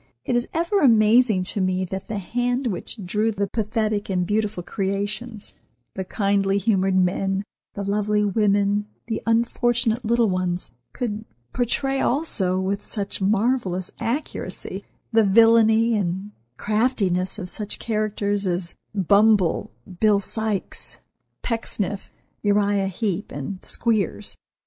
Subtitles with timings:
[0.25, 4.63] It is ever amazing to me that the hand which drew the pathetic and beautiful
[4.63, 5.53] creations,
[5.93, 7.43] the kindly humored men,
[7.75, 15.21] the lovely women, the unfortunate little ones, could portray also with such marvellous accuracy the
[15.21, 20.99] villainy and craftiness of such characters as Bumble, Bill Sykes,
[21.43, 22.11] Pecksniff,
[22.41, 24.35] Uriah Heep and Squeers.